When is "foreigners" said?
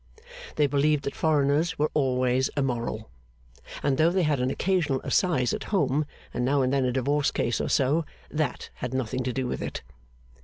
1.13-1.77